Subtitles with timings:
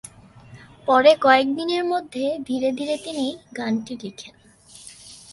[0.87, 3.25] পরে কয়েকদিনের মধ্যে ধীরে ধীরে তিনি
[3.57, 4.33] গানটি লিখেন।